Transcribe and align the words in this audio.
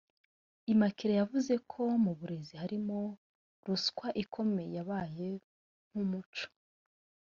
Immaculee 0.71 1.19
yavuze 1.21 1.53
ko 1.71 1.81
mu 2.03 2.11
burezi 2.19 2.53
harimo 2.61 2.97
ruswa 3.65 4.07
ikomeye 4.23 4.69
yabaye 4.77 5.29
nk’umuco 5.87 6.45